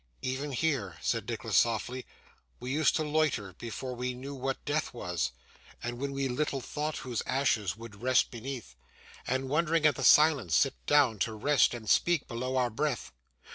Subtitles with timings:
[0.23, 2.07] 'Even here,' said Nicholas softly,
[2.59, 5.31] 'we used to loiter before we knew what death was,
[5.83, 8.75] and when we little thought whose ashes would rest beneath;
[9.27, 13.11] and, wondering at the silence, sit down to rest and speak below our breath.